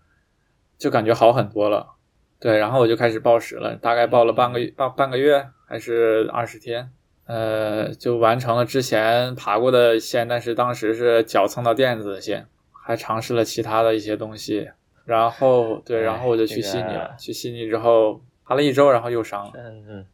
[0.78, 1.96] 就感觉好很多了。
[2.40, 6.92] 对，然后我就开始暴食了，大概暴了半个月半半个月还是二十天，
[7.26, 14.70] 呃，就完成了之前爬过的线，但是当时是脚蹭到垫子的线，还尝试了其他的一些东西。
[15.06, 17.16] 然后对，哎然后我就去悉尼了。
[17.20, 19.54] 去悉尼之后爬了一周，然后又伤了。
[19.56, 20.06] 嗯嗯，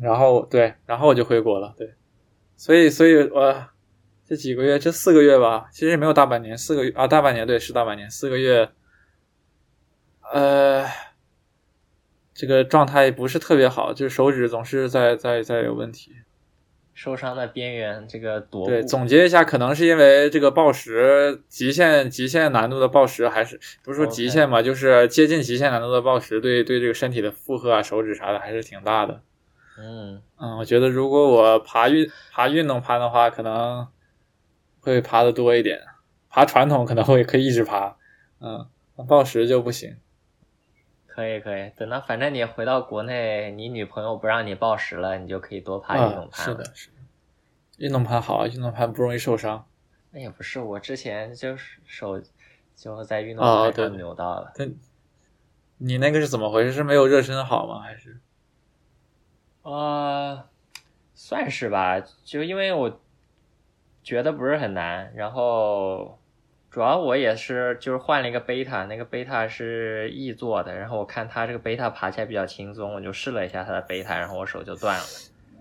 [0.00, 1.74] 然后对，然后我就回国了。
[1.76, 1.94] 对，
[2.56, 3.68] 所以所以我
[4.26, 8.70] 这几个月，这四个月吧，其实也没有大半年，四个月啊，大半年对，是大半年，四个月，
[10.32, 10.84] 呃，
[12.32, 16.12] 这个状态不是特别好，就是手指总是在在在有问题。
[16.94, 29.20] 受伤的边缘这个踱对，总结一下，可能是因为这个暴食极限极限难度的暴食，还是不是说极限吧就是接近极限难度的暴食，对对这个身体的负荷啊、手指啥的还是挺大的。
[29.76, 33.88] 嗯，嗯，我觉得如果我爬运爬运动攀的话，可能
[34.80, 35.80] 会爬的多一点。
[36.30, 37.96] 爬传统可能会可以一直爬，
[38.40, 39.96] 嗯，那暴食就不行。
[41.14, 46.52] 可以可以，等到反正你回到国内，你女朋友不让你暴食了，你就可以多爬运动啊，攀了。
[46.52, 46.94] 是的，是的，
[47.78, 49.64] 运动攀好啊，运动攀不容易受伤。
[50.10, 52.20] 那也不是，我之前就是手
[52.74, 54.52] 就在运动哦对攀上扭到了。
[54.56, 54.74] 但
[55.78, 56.72] 你那个是怎么回事？
[56.72, 57.78] 是没有热身好吗？
[57.78, 58.18] 还是？
[59.62, 60.48] 呃，
[61.14, 63.00] 算是吧，就因为我
[64.02, 66.18] 觉得不是很难，然后
[66.74, 75.04] 主要我也是就是换了一个贝塔，那个贝塔是 E 做的，然后我看它这个贝塔爬起来比较轻松，我就试了一下它的贝塔，然后我手就断了。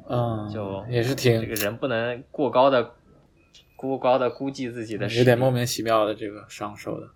[0.10, 2.95] 嗯，就也是挺这个人不能过高的
[3.76, 7.08] 过高的估计自己的，有点莫名其妙的这个伤手的。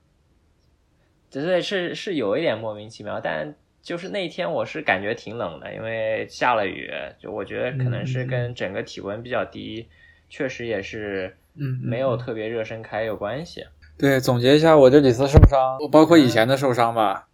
[1.31, 9.87] 对对，是是有一点莫名其妙，但就是那天我是感觉挺冷的，因为下了雨，就我觉得可能是跟整个体温比较低，
[10.29, 13.65] 确实也是嗯，没有特别热身开有关系。
[13.97, 17.27] 对，总结一下我这几次受伤，包括以前的受伤吧。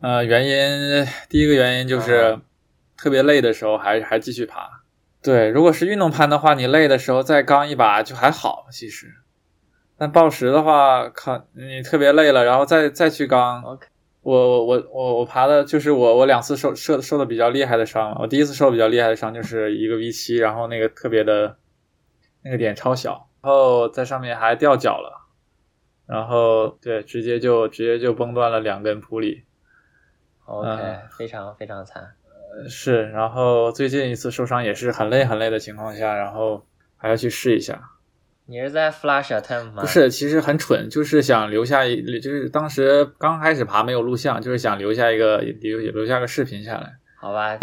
[0.00, 2.42] 呃，原因第一个原因就是啊
[2.96, 4.82] 特别累的时候还还继续爬。
[5.22, 9.14] 对，如果是运动攀的话，你累的时候再刚一把就还好，其实。
[9.96, 13.62] 但暴食的话，靠，你特别累了，然后再再去刚
[14.22, 21.56] 我我我我爬的就是我我两次受受受的比较厉害的伤，我第一次受比较厉害的伤就是一个 V 七，然后那个特别的
[22.42, 25.17] 那个点超小，然后在上面还掉脚了，
[26.08, 29.44] 然后对，直接就直接就崩断了两根普里
[30.46, 32.02] ，OK，、嗯非常非常惨。
[32.02, 36.64] 呃是，然后最近一次受伤也是很累很累的情况下，然后
[36.96, 37.90] 还要去试一下，
[38.46, 39.82] 你是在 Flash Attempt 吗？
[39.82, 46.94] 不，是，其实很蠢，就是想留下一，就是当时刚开始爬没有录像，就是想留下一个留留下个视频下来。
[47.20, 47.58] 好吧，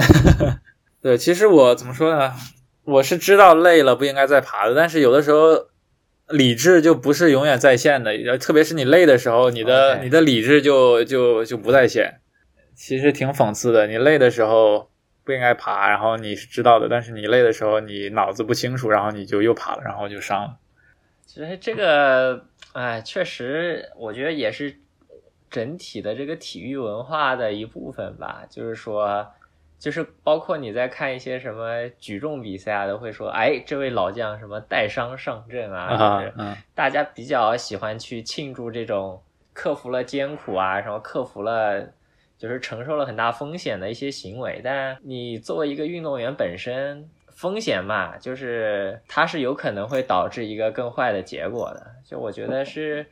[1.02, 2.32] 对，其实我怎么说呢？
[2.84, 5.70] 我是知道累了不应该再爬的，但是有的时候
[6.30, 12.22] 理智就不是永远在线的，呃特别是你累的时候，你的你的理智就就就不在线。
[12.74, 14.90] 其实挺讽刺的，你累的时候
[15.24, 20.58] 不应该爬，然后你是知道的，但是你累的时候你脑子不清楚，然后你就又爬了，然后就伤了。
[21.26, 24.76] 其实这个，哎，确实，我觉得也是
[25.50, 28.44] 整体的这个体育文化的一部分吧。
[28.50, 29.26] 就是说，
[29.78, 39.22] 就是包括你在看一些什么举重比赛啊，都会说，哎，这位老将什么带伤上阵啊，就是嗯，大家比较喜欢去庆祝这种
[39.54, 41.88] 克服了艰苦啊，什么克服了
[42.38, 44.62] 就是承受了很大风险的一些行为。
[44.64, 51.86] 但你作为一个运动员本身，风险嘛，就是它是有可能会导致一个更坏的结果的。
[52.06, 53.06] 就我觉得是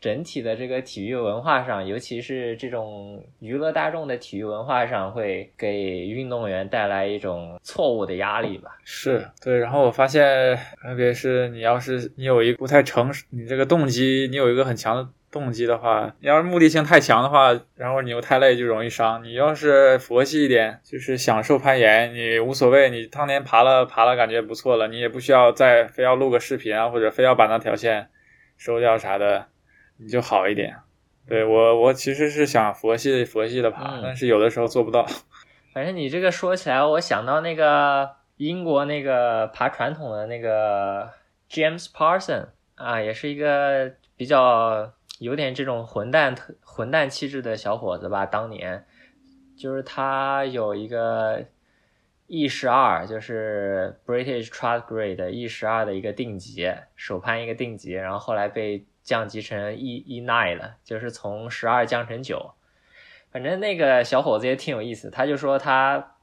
[0.00, 8.76] 整体的这个体育文化上，尤其是这种娱乐大众的体育文化上，会给运动员带来一种错误的压力吧。
[8.84, 9.58] 是对。
[9.58, 19.22] 然后我发现，特别是你要是你有一不太成熟，你这个动机，你有一个很强的动机的话，你要是目的性太强的话，然后你又太累，就容易伤。
[19.24, 28.08] 你要是佛系一点，就是享受攀岩，你无所谓，你当年爬了爬了，感觉不错了，你也不需要再非要录个视频啊，或者非要把那条线
[28.56, 29.46] 收掉啥的，
[29.96, 30.76] 你就好一点。
[31.28, 35.04] 对我，我其实是想佛系佛系的爬，嗯但是有的时候做不到。
[35.74, 41.10] 反正你这个说起来，我想到那个英国那个爬传统的那个
[41.50, 48.24] James Parson 啊，也是一个比较有点这种混蛋特混蛋气质的小伙子吧。
[48.24, 48.86] 当年
[49.56, 51.44] 就是他有一个
[52.28, 62.54] E 十二，就是 British Trad Grade E 十二的一个定级，首攀一个定级，然后后来被降级成一一 nine 了，就是从十二降成九。
[63.30, 66.16] 反正那个小伙子也挺有意思，他就说他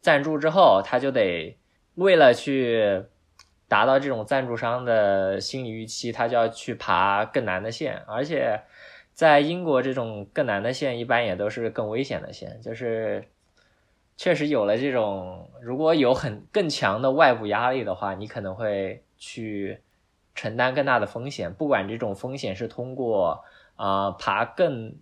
[0.00, 1.58] 赞助之后，他就得
[1.96, 3.02] 为了去
[3.66, 8.62] 达到这种赞助商的心理预期，他就要去爬更难的线，而且
[9.12, 13.24] 在英国这种更难的线一般也都是更危险的线，就是
[14.16, 19.80] 确实有了这种如果有很更强的外部压力的话，你可能会去
[20.38, 24.94] 承担更大的风险，不管这种风险是通过啊、呃爬更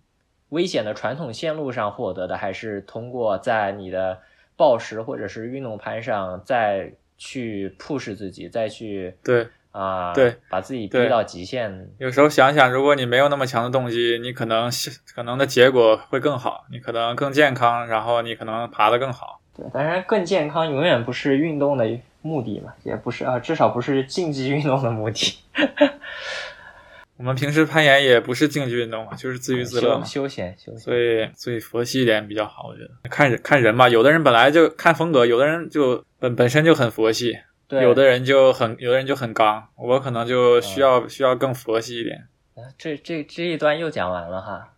[0.49, 4.19] 危险的传统线路上获得的，还是通过在你的
[4.55, 11.87] 暴食或者是运动攀上再去 push 自己，再去对，啊、对把自己逼到极限。
[11.99, 14.71] 有时候想想，如果你没有那么强的动机，你可能
[15.13, 19.39] 可能的结果会更好，你可能更健康，然后你可能爬得更好。
[19.55, 21.85] 对，当然更健康永远不是运动的
[22.27, 25.39] 目的嘛，也不是啊，至少不是竞技运动的目的。
[27.17, 30.79] 我们平时攀岩也不是竞技运动嘛，就是自娱自乐嘛，休休闲休闲。
[30.79, 33.09] 所以所以佛系一点比较好，我觉得。
[33.09, 42.27] 看人看人吧，有的人本来就看风格，有的人就本本身就很佛系，对，有的人就很有的人就很刚，我可能就需要、需要更佛系一点。
[42.55, 44.73] 啊这这这一段又讲完了哈。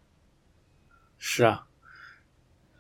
[1.18, 1.66] 是啊，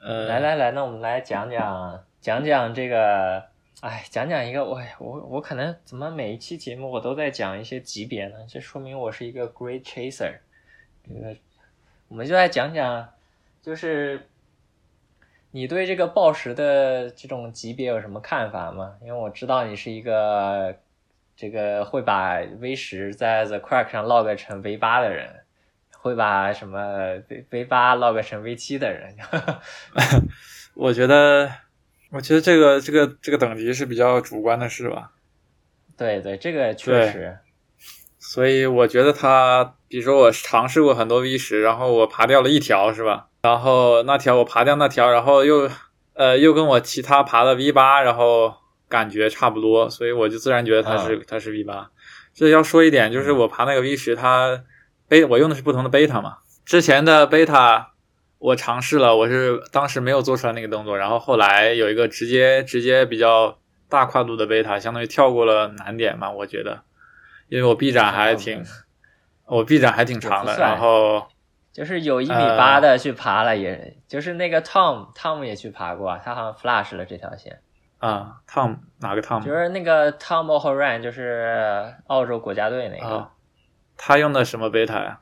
[0.02, 3.44] 呃，来来来，那我们来讲讲讲讲这个，
[3.82, 8.36] 哎，讲讲一个，我我我可能怎么每一期节目我都在讲一些级别呢？
[8.48, 10.40] 这说明我是一个 great chaser。
[11.08, 11.36] 这个，
[12.08, 13.10] 我们就来讲讲，
[13.62, 14.28] 就是
[15.52, 18.98] 你对这个暴食的这种级别有什么看法吗？
[19.02, 20.76] 因为我知道你是一个
[21.36, 25.44] 这个会把 V 十在 The Crack 上 log 成 V 八的人。
[26.02, 29.18] 会把什么 V V 八 log 成 V 七的人，
[30.74, 31.52] 我觉得，
[32.12, 35.12] 我觉得这个这个这个等级是比较主观的事吧。
[35.98, 37.38] 对对，这个确实。
[38.18, 43.28] 所以我觉得他，比如说我尝试过很多 V 十，然后我爬掉了一条，是吧？
[43.42, 45.70] 然后那条我爬掉那条，然后又
[46.14, 48.54] 呃又跟我其他爬的 V 八，然后
[48.88, 51.90] 感觉差不多，所以我就自然觉得它是它是 V 八。
[52.34, 54.64] 这要说一点，就是我爬那个 V 十，它。
[55.10, 57.94] 贝我用的是不同的贝塔嘛，之前的贝塔
[58.40, 63.58] 我尝试了，我是当时没有做出来那个动作，然后后来有一个直接直接比较
[63.90, 66.82] 大跨度的贝塔，相当于跳过了难点嘛，我觉得，
[67.50, 68.64] 因为我臂展还挺，
[69.46, 71.28] 我臂展还挺长的，然后
[71.74, 77.60] 就是有一米八的去爬了，也就是那个 Tom Tom 也去爬过，他好像 flash 了这条线
[77.98, 79.44] 啊，Tom 哪个 Tom？
[79.44, 83.30] 就是那个 Tom O'Horan，就是澳洲国家队那个。
[83.98, 85.20] 他用的什么贝塔呀？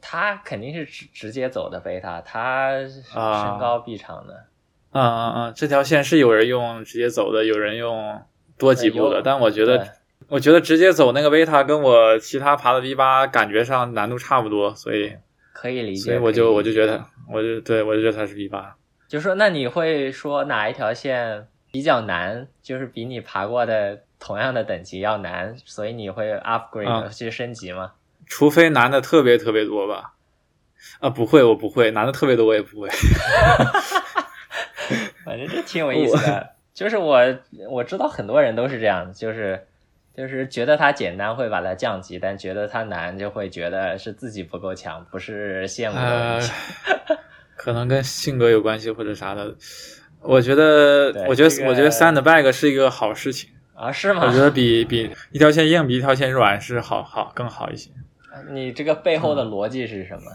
[0.00, 4.46] 他肯定是直直接走的贝塔，他身高臂长的。
[4.92, 8.22] 嗯嗯嗯，这条线是有人用直接走的，有人用
[8.56, 9.20] 多几步的。
[9.22, 9.86] 但我觉得，
[10.28, 15.14] 我觉得直接走那个贝塔跟我其他爬的 V 八感觉上难度差不多，所以
[15.52, 16.02] 可以理解。
[16.10, 18.74] 所以我就我就觉得，我就对我就觉得他是 V 八。
[19.06, 22.48] 就说那你会说哪一条线比较难？
[22.62, 27.92] 就是比你爬过的同样的等级要难，所以你会 upgrade 去升级吗？
[28.26, 30.14] 除非男的特别特别多吧，
[31.00, 32.88] 啊不会，我不会，男的特别多我也不会。
[35.24, 37.20] 反正这挺有意思的，就是我
[37.70, 39.66] 我知道很多人都是这样，就是
[40.16, 46.52] 就是觉得它简单会把它降级，但觉得它难就会觉得是自己不够强，不是羡慕的问题。
[47.56, 49.56] 可能跟性格有关系或者啥的。
[50.20, 54.24] 我觉得，我觉得，我觉得 sandbag 是一个好事情啊，是吗？
[54.26, 57.90] 我觉得比比一条线硬比一条线软是好好更好一些。
[58.52, 60.30] 你这个背后的逻辑是什么？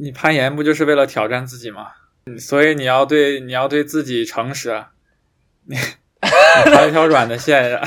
[0.00, 1.88] 你攀岩不就是为了挑战自己吗？
[2.38, 4.84] 所以你要对你要对自己诚实。
[5.66, 5.76] 你
[6.20, 7.80] 爬一条软的线，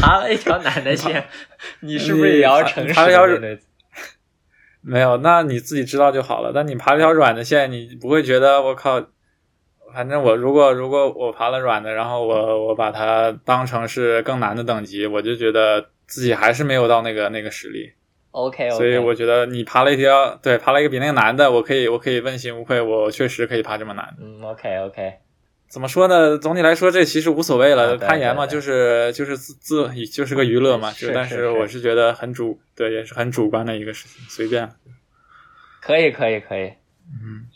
[0.00, 1.26] 爬了一条 难的线，
[1.80, 2.94] 你是不是也要诚实？
[2.94, 3.58] 爬一条软
[4.80, 6.52] 没有，那你自己知道就好了。
[6.54, 9.04] 但你爬一条软的线，你不会觉得我靠，
[9.94, 17.92] 反正我如果如果我爬了软的，然后我我把它当成是更难的等级，我就觉得自己还是没有到那个那个实力。
[18.36, 24.14] OK，所以我觉得你爬了一条，对，爬了一个比那个难的，我可以，我可以问心无愧，我确实可以爬这么难。
[24.20, 25.14] 嗯，OK，OK，
[25.70, 26.36] 怎么说呢？
[26.36, 27.96] 总体来说，这其实无所谓了。
[27.96, 30.92] 攀岩嘛，就是就是自自，就是个娱乐嘛。
[30.92, 31.10] 就。
[31.14, 34.70] 但是我是觉得很主，对，也是很主观的一个事情，随便。
[35.80, 36.74] 可以，可以，可以。
[37.08, 37.48] 嗯，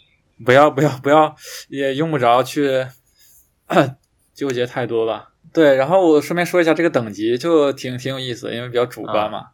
[0.46, 1.36] 不要，不要，不要，
[1.68, 2.86] 也用不着去
[4.32, 5.32] 纠结太多吧。
[5.52, 9.48] 对，然后我顺便说一下这个等级，就挺挺有意思，因为比较主观嘛。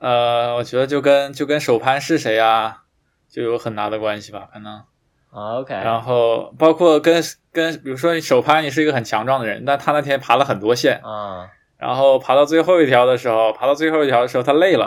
[0.00, 2.84] 呃，我觉得就跟就跟手攀是谁啊，
[3.28, 4.82] 就有很大的关系吧，可能。
[5.30, 5.74] OK。
[5.74, 7.22] 然后包括跟
[7.52, 11.46] 跟，比如说你手攀，你是一个很强壮的人，但他那天爬了很多线啊，
[11.76, 14.86] 然后爬到最后一条的时候，爬到最后一条的时候他累了。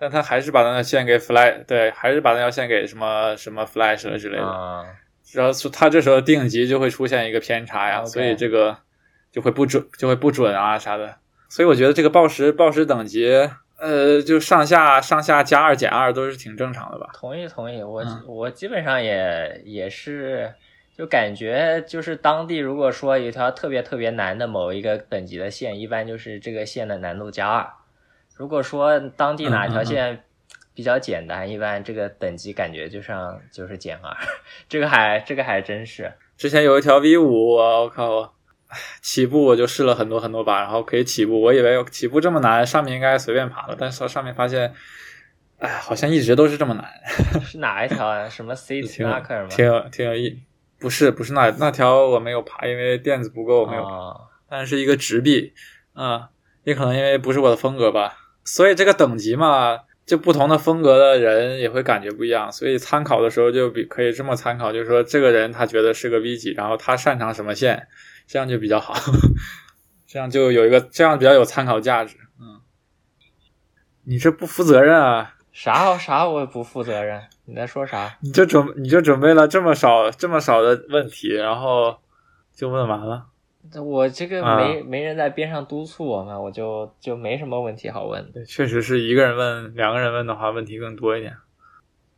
[0.00, 4.44] 但他还是把那条线给 flash，对，还是把那条线给什么什么 flash 了之类的。
[4.44, 4.84] 啊。
[5.32, 8.76] 然后他这时候定级就会出现一个偏差呀，所以这个
[9.30, 11.16] 就会不准，就会不准啊啥的。
[11.48, 13.48] 所以我觉得这个报时报时等级。
[13.78, 17.10] 呃，就上下上下加二减二都是挺正常的吧？
[17.14, 20.52] 同意同意，我我基本上也也是，
[20.96, 27.66] 就感觉就是当地如果说有一条特别特别难的某一个等级的线，一般就是这个线的难度加二。
[28.34, 30.24] 如果说当地哪条线
[30.74, 34.16] 比较简单，一般这个等级感觉就上就是减二。
[34.68, 36.12] 这个还这个还真是。
[36.36, 38.34] 之前有一条 V 五，我靠！
[39.00, 41.40] 起步我就试了很多很多把，然后可以起步。
[41.40, 44.72] 我以为起步这么难，上面应该随便爬了，但是上面发现，
[45.58, 46.84] 哎，好像一直都是这么难。
[47.44, 48.28] 是哪一条啊？
[48.28, 49.48] 什么 C T 马克吗？
[49.48, 50.38] 挺有挺有意，
[50.78, 53.84] 不是不是那那条我没有爬，因为垫子不够，没有。
[54.50, 55.52] 但是一个直臂，
[55.94, 56.22] 嗯，
[56.64, 67.88] 也可能因为不是我的风格吧，所以这个等级嘛，就不同的风格的人也会感觉不一样，所以参考的时候就比可以这么参考，就是说这个人他觉得是个 V 级，然后他擅长什么线，
[68.28, 68.92] 这样就比较好，
[70.06, 72.60] 这样就有一个这样比较有参考价值，嗯，
[74.04, 75.34] 你这不负责任啊！
[75.50, 77.22] 啥啥我不负责任？
[77.46, 78.18] 你在说啥？
[78.20, 81.98] 你就准你就准备了这么少这么少的问题，然后
[82.54, 83.28] 就问完了。
[83.82, 91.34] 我这个啊没、没人在边上督促我嘛，我就就没什么问题好问确实是一个人问，两个人问的话，问题更多一点。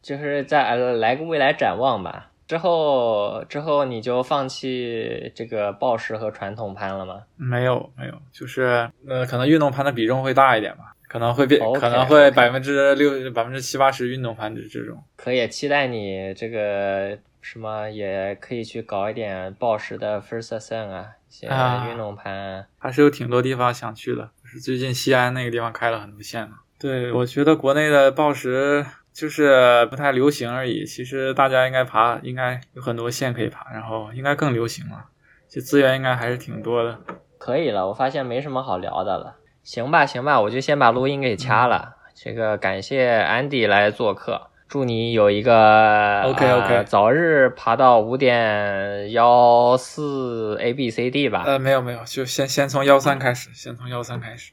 [0.02, 2.29] 就是在呃来个未来展望吧。
[2.50, 7.22] 之后之后你就放弃这个报时和传统攀了吗？
[7.36, 15.00] 没有没有，就是呃，可能运动攀的比重会大一点吧，可能会变可能会百分之六百分之七八十运动攀这这种。
[15.14, 22.66] 可以期待你这个什么，也可以去搞一点报时的 first ascent 啊，一些啊运动攀。
[22.80, 26.56] 还是有挺多地方想去的，就是最近西安那个地方开了很多线嘛。
[26.80, 28.84] 对，我觉得国内的报时
[29.20, 35.04] 就是不太流行而已，其实大家应该爬，应该有很多线可以爬，然后应该更流行了，
[35.46, 36.98] 这资源应该还是挺多的。
[37.36, 39.36] 可以了，我发现没什么好聊的了。
[39.62, 41.96] 行吧，行吧，我就先把录音给掐了。
[42.14, 51.44] 这个感谢安迪来做客，祝你有一个 OK，OK 呃早日爬到五点幺四 A B C D 吧。
[51.46, 54.52] 呃，没有没有，就先先从幺三开始，先从幺三开始，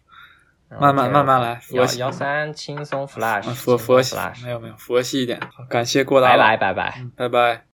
[0.70, 5.40] 慢慢慢慢来佛幺系幺三轻松 flash，啊佛佛系没有没有佛系一点。
[5.54, 6.96] 好感谢郭大拜佬，拜拜拜。
[7.00, 7.67] 嗯，拜拜。